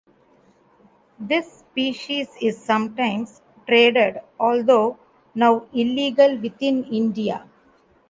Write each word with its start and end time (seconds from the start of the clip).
This 1.19 1.59
species 1.59 2.27
is 2.41 2.57
sometimes 2.57 3.39
traded 3.67 4.19
although 4.39 4.97
now 5.35 5.67
illegal 5.73 6.39
within 6.39 6.85
India. 6.85 7.45